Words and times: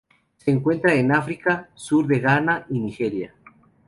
Se 0.37 0.49
encuentran 0.49 0.97
en 0.97 1.11
África: 1.11 1.69
sur 1.75 2.07
de 2.07 2.17
Ghana 2.19 2.65
y 2.71 2.79
Nigeria. 2.79 3.35